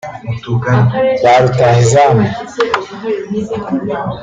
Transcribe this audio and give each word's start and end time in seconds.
Ba 1.23 1.33
Rutahizamu 1.41 2.25